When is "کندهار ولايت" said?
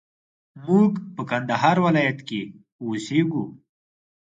1.29-2.19